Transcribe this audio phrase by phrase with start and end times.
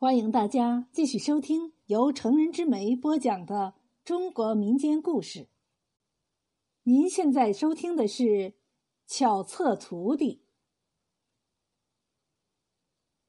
[0.00, 3.74] 欢迎大家继续收听由成人之美播讲的
[4.04, 5.48] 中国民间故事。
[6.84, 8.22] 您现在收听的是
[9.08, 10.34] 《巧测徒弟》。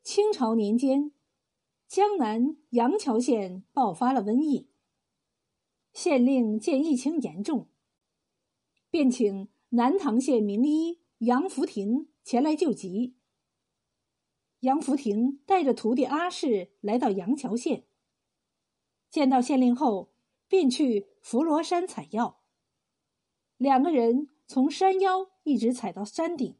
[0.04, 1.12] 清朝年间，
[1.88, 4.70] 江南杨桥县爆发了瘟疫，
[5.91, 7.67] 县令见疫情严重，
[8.91, 13.15] 便请南唐县名医杨福亭前来救急。
[14.62, 17.86] 杨福亭带着徒弟阿氏来到杨桥县，
[19.10, 20.11] 见到县令后，
[20.47, 22.42] 便去伏罗山采药。
[23.56, 26.57] 两个人从山腰一直采到山顶，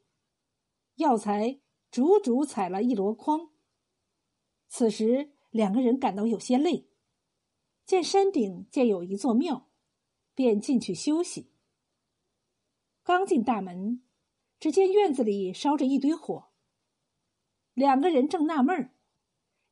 [0.94, 1.60] 药材
[1.90, 3.50] 足足采了一箩筐。
[4.68, 6.88] 此时，两个人感到有些累，
[7.84, 9.68] 见山顶建有一座庙，
[10.34, 11.50] 便进去休息。
[13.02, 14.02] 刚进大门，
[14.58, 16.49] 只见院子里烧着一堆火。
[17.74, 18.94] 两个人正纳闷儿，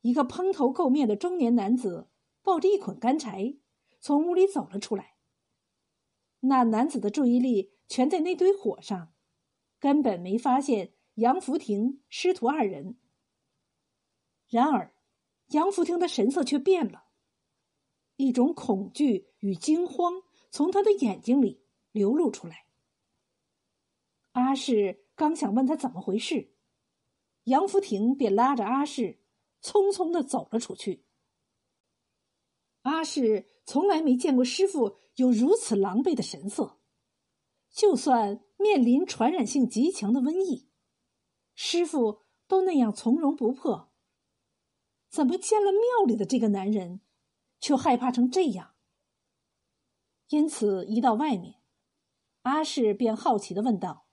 [0.01, 2.09] 一个蓬头垢面的中年男子
[2.41, 3.57] 抱着一捆干柴
[3.99, 5.15] 从屋里走了出来。
[6.41, 9.13] 那男子的注意力全在那堆火上，
[9.79, 12.97] 根本没发现杨福亭师徒二人。
[14.47, 14.93] 然而，
[15.49, 17.05] 杨福亭的神色却变了，
[18.15, 21.61] 一种恐惧与惊慌从他的眼睛里
[21.91, 22.65] 流露出来。
[24.31, 26.53] 阿氏刚想问他怎么回事。
[27.49, 29.19] 杨福亭便拉着阿氏，
[29.61, 31.05] 匆匆的走了出去。
[32.83, 36.79] 阿氏从来没见过师傅有如此狼狈的神色，
[37.71, 40.69] 就算面临传染性极强的瘟疫，
[41.55, 43.91] 师傅都那样从容不迫。
[45.09, 47.01] 怎么见了庙里的这个男人，
[47.59, 48.75] 却害怕成这样？
[50.29, 51.55] 因此，一到外面，
[52.43, 54.05] 阿氏便好奇的问道：“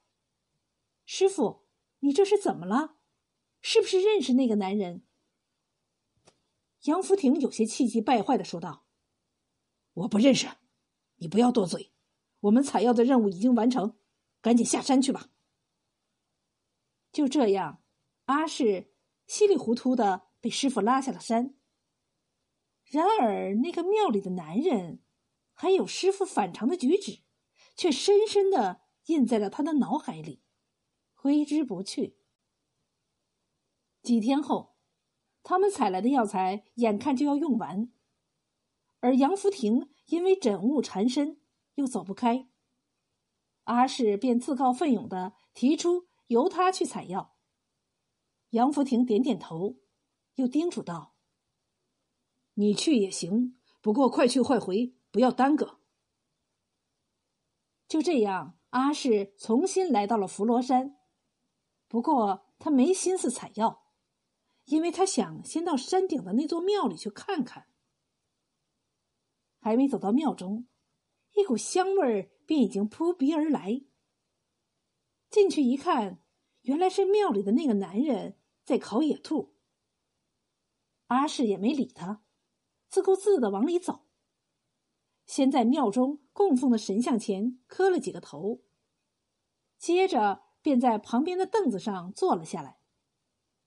[1.05, 1.67] 师傅，
[1.99, 2.96] 你这是怎么了？”
[3.69, 5.03] 是不是认识那个男人？
[6.83, 8.87] 杨福亭有些气急败坏的说道
[9.93, 10.47] ：“我不认识，
[11.17, 11.93] 你不要多嘴。
[12.43, 13.99] 我们采药的任务已经完成，
[14.41, 15.31] 赶紧下山去吧。”
[17.11, 17.83] 就这样，
[18.27, 18.95] 阿氏
[19.27, 21.57] 稀里糊涂的被师傅拉下了山。
[22.85, 25.03] 然而，那个庙里的男人，
[25.53, 27.25] 还有师傅反常的举止，
[27.75, 30.45] 却深深的印在了他的脑海里，
[31.15, 32.17] 挥之不去。
[34.07, 34.77] 几天后，
[35.43, 37.91] 他们采来的药材眼看就要用完，
[39.01, 41.41] 而杨福亭因为枕雾缠身，
[41.75, 42.49] 又走不开。
[43.65, 47.35] 阿氏便自告奋勇的提出由他去采药。
[48.51, 49.75] 杨福亭点点头，
[50.37, 51.17] 又叮嘱道
[52.55, 55.81] ：“你去也行，不过快去快回，不要耽搁。”
[57.89, 60.97] 就这样，阿氏重新来到了伏罗山，
[61.89, 63.83] 不过他没心思采药。
[64.67, 67.67] 因为他想先到山顶的那座庙里去看看，
[69.61, 70.67] 还没走到庙中，
[71.35, 73.83] 一股香味儿便已经扑鼻而来。
[75.31, 76.21] 进去一看，
[76.63, 79.55] 原来是庙里的那个男人在烤野兔。
[81.07, 82.25] 阿氏也没理他，
[82.89, 84.07] 自顾自的往里走。
[85.27, 88.63] 先在庙中供奉的神像前磕了几个头，
[89.79, 92.81] 接着便在旁边的凳子上坐了下来。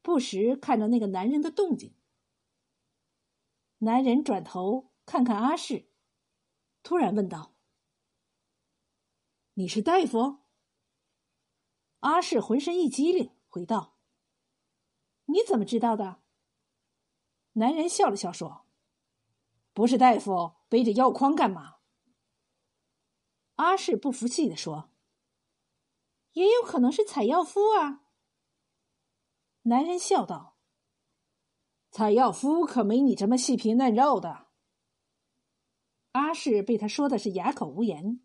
[0.02, 1.96] 不时看着那个男人的动静。
[3.80, 5.90] 男人转头看看阿氏，
[6.84, 7.56] 突然问道
[9.56, 10.40] ：“你是大夫？”
[12.00, 13.98] 阿氏浑身一激灵，回道
[15.28, 16.22] ：“你怎么知道的？”
[17.54, 18.66] 男人笑了笑说
[19.74, 21.78] ：“不是大夫，背着药筐干嘛？”
[23.56, 24.92] 阿氏不服气的说
[26.34, 28.06] ：“也有可能是采药夫啊。”
[29.70, 30.58] 男人笑道
[31.92, 34.48] ：“采药夫可没你这么细皮嫩肉的。”
[36.14, 38.20] 阿氏被他说的是哑口无言，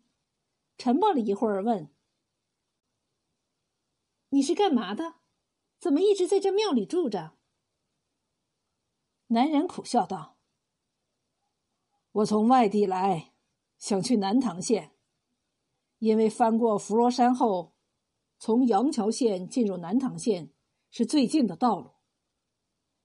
[0.75, 1.93] 沉默了一会儿，问
[4.29, 5.17] ：“你是干嘛的？
[5.77, 7.37] 怎么一直在这庙里住着？”
[9.29, 10.39] 男人苦笑道
[12.11, 13.33] ：“我从外地来，
[13.77, 14.95] 想去南唐县，
[15.99, 17.75] 因为翻过伏罗山后，
[18.39, 20.51] 从杨桥县进入南唐县。”
[20.97, 21.91] 是最近的道路，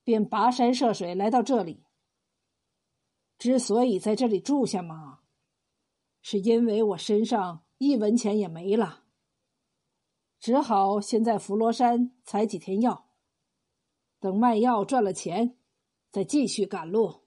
[0.04, 1.82] 便跋山涉水来到这里。
[3.36, 5.22] 之所以在这里住下嘛，
[6.22, 9.06] 是因为我身上一文钱也没了，
[10.38, 13.10] 只好先在伏罗山采几天药，
[14.20, 15.58] 等卖药赚了钱，
[16.12, 17.24] 再继续赶路。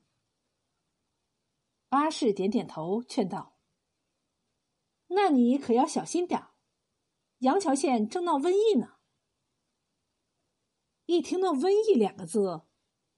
[1.90, 3.58] 阿氏点点头，劝道
[5.12, 6.52] ：“那你可要小心点儿，
[7.40, 8.94] 杨桥县正闹瘟疫呢。”
[11.06, 12.62] 一听到“瘟疫”两个字，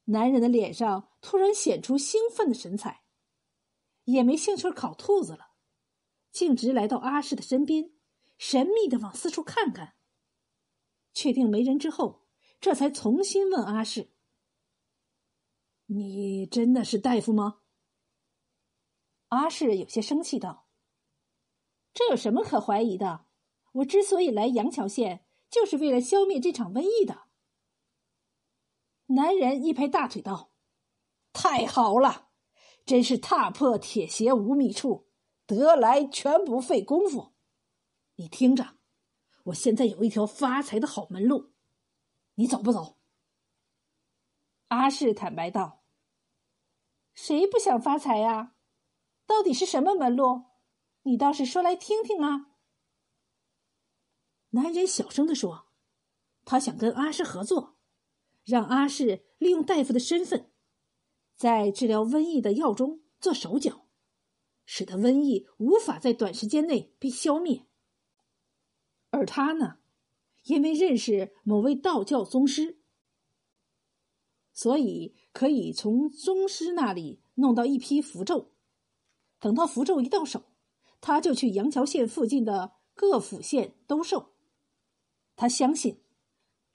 [0.05, 3.03] 男人的脸上突然显出兴奋的神采，
[4.05, 5.51] 也没兴趣烤兔子了，
[6.31, 7.91] 径直来到阿氏的身边，
[8.37, 9.95] 神秘的往四处看看。
[11.13, 12.27] 确定没人之后，
[12.59, 14.11] 这才重新问阿氏
[15.85, 17.61] ：“你真的是大夫吗？”
[19.29, 20.67] 阿氏有些生气道
[21.93, 23.27] ：“这有什么可怀疑的？
[23.73, 27.25] 我之所以来杨桥县，就是为了消灭这场瘟疫的。”
[29.07, 30.52] 男人一拍大腿道
[31.31, 32.30] ：“太好了，
[32.86, 35.10] 真是踏破铁鞋无觅处，
[35.46, 37.36] 得来全不费工夫。
[38.16, 38.78] 你听着，
[39.44, 41.54] 我现在有一条发财的好门路，
[42.36, 42.98] 你走不走？”
[44.69, 45.84] 阿氏坦白道
[47.13, 48.56] ：“谁不想发财呀？
[49.28, 50.46] 到底是什么门路？
[51.04, 52.48] 你倒是说来听听啊！”
[54.50, 55.68] 男人小声的说
[56.44, 57.74] ：“他想跟阿氏合作。”
[58.45, 60.51] 让阿氏利用大夫的身份，
[61.36, 63.88] 在治疗瘟疫的药中做手脚，
[64.65, 67.65] 使得瘟疫无法在短时间内被消灭。
[69.09, 69.80] 而他呢，
[70.44, 72.80] 因为认识某位道教宗师，
[74.53, 78.51] 所以可以从宗师那里弄到一批符咒。
[79.39, 80.44] 等到符咒一到手，
[81.01, 84.36] 他就去杨桥县附近的各府县兜售。
[85.36, 86.05] 他相信。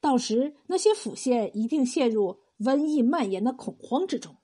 [0.01, 4.39] 到时，那些府县一定陷入瘟疫蔓延的恐慌之中。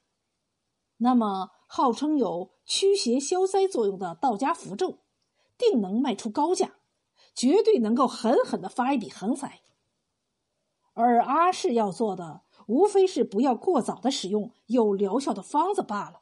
[0.99, 4.99] 那么，号称有驱邪消灾作用的道家符咒，
[5.57, 6.77] 定能卖出高价，
[7.35, 9.63] 绝对能够狠狠的发一笔横财。
[10.93, 16.21] 而阿氏要做的，无非是不要过早的使用有疗效的方子罢了。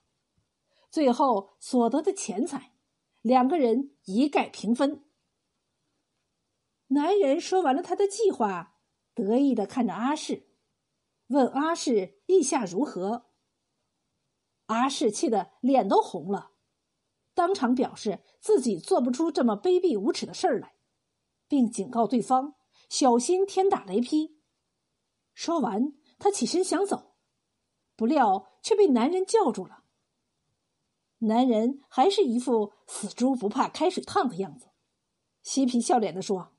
[0.91, 2.73] 最后所得的钱财，
[3.21, 5.05] 两个人一概平分。
[6.89, 8.74] 男人说完了他的计划。
[9.15, 10.49] 得意的看着阿氏，
[11.29, 13.27] 问阿氏意下如何。
[14.67, 16.53] 阿氏气得脸都红了，
[17.35, 20.75] 当场表示自己做不出这么卑鄙无耻的事儿来，
[21.47, 22.55] 并警告对方
[22.89, 24.41] 小心天打雷劈。
[25.35, 27.17] 说完，他起身想走，
[27.95, 29.85] 不料却被男人叫住了。
[31.19, 34.71] 男人还是一副死猪不怕开水烫的样子，
[35.43, 36.54] 嬉皮笑脸的说。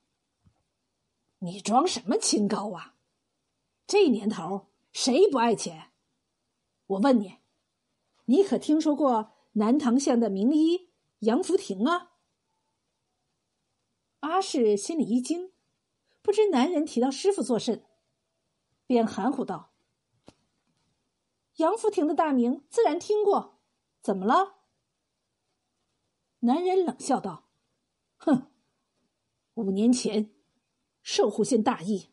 [1.45, 2.95] 你装什么清高啊？
[3.85, 5.91] 这年头谁不爱钱？
[6.87, 7.37] 我问你，
[8.25, 10.89] 你可听说过南唐县的名医
[11.19, 12.13] 杨福亭啊？
[14.21, 15.51] 阿氏心里一惊，
[16.23, 17.85] 不知男人提到师傅作甚，
[18.87, 19.71] 便含糊道
[21.57, 23.61] ：“杨福亭的大名自然听过，
[24.01, 24.55] 怎么了？”
[26.41, 27.51] 男人冷笑道
[28.17, 28.51] ：“哼，
[29.53, 30.31] 五年前。”
[31.05, 32.09] 寿户县大疫，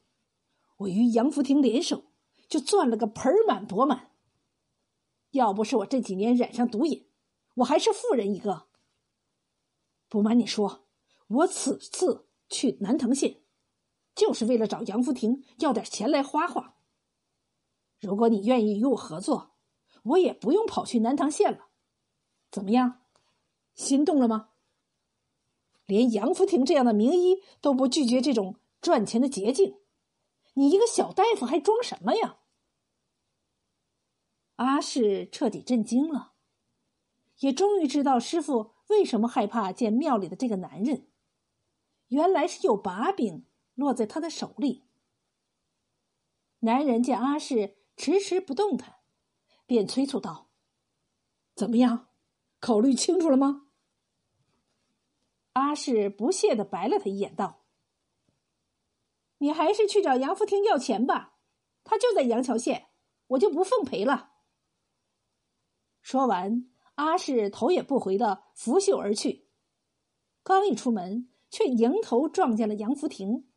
[0.77, 2.05] 我与杨福亭联手，
[2.47, 4.11] 就赚了个盆满钵满。
[5.31, 7.09] 要不是我这几年染上毒瘾，
[7.55, 8.69] 我还是富人一个。
[10.11, 10.85] 不瞒你说，
[11.27, 13.41] 我此次去南藤县，
[14.15, 16.77] 就是为了找杨福亭要点钱来花花。
[17.99, 19.55] 如果你愿意与我合作，
[20.03, 21.69] 我也不用跑去南唐县了。
[22.50, 23.00] 怎么样，
[23.75, 24.50] 心动了吗？
[25.87, 28.56] 连杨福亭这样的名医都不拒绝这种。
[28.82, 29.79] 赚钱的捷径，
[30.55, 32.40] 你一个小大夫还装什么呀？
[34.56, 36.34] 阿氏彻底震惊了，
[37.39, 41.08] 也终于知道师傅为什么害怕见庙里的这个男人，
[42.08, 44.84] 原来是有把柄落在他的手里。
[46.58, 48.96] 男人见阿氏迟迟不动弹，
[49.65, 50.51] 便催促道
[51.55, 52.08] ：“怎么样，
[52.58, 53.69] 考虑清楚了吗？”
[55.55, 57.61] 阿氏不屑的白了他一眼，道。
[59.43, 61.34] 你还是去找杨福亭要钱吧，
[61.82, 62.91] 他就在杨桥县，
[63.27, 64.34] 我就不奉陪了。
[66.01, 69.49] 说完，阿氏头也不回的拂袖而去。
[70.44, 73.49] 刚一出门，却迎头撞见了杨福亭。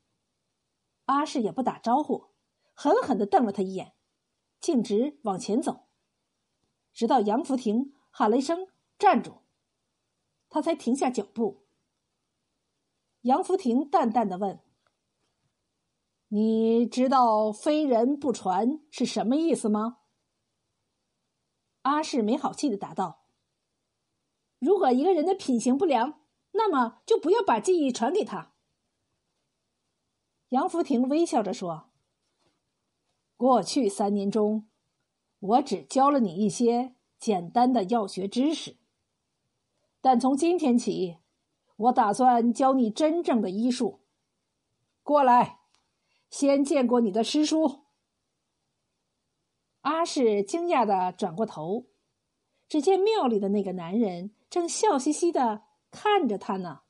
[1.05, 2.31] 阿氏也不打招呼，
[2.73, 3.93] 狠狠的瞪了他一眼，
[4.59, 5.85] 径直往前走，
[6.93, 9.43] 直到杨福亭喊了一声“站住”，
[10.49, 11.67] 他才停下脚步。
[13.21, 14.64] 杨福亭淡淡的问。
[16.35, 19.99] 你知道“非人不传”是什么意思吗？
[21.83, 23.23] 阿氏没好气的答道
[24.59, 26.19] ：“如果一个人的品行不良，
[26.51, 28.51] 那么就不要把记忆传给他。”
[30.51, 31.91] 杨福亭微笑着说
[33.37, 34.67] ：“过去三年中，
[35.39, 38.75] 我只教了你一些简单的药学知识，
[40.01, 41.15] 但从今天起，
[41.77, 44.01] 我打算教你真正的医术。
[45.01, 45.59] 过来。”
[46.29, 47.85] 先见过你的师叔。
[49.81, 51.87] 阿氏惊讶的转过头，
[52.67, 56.84] 只见庙里的那个男人正笑嘻嘻的看着他呢。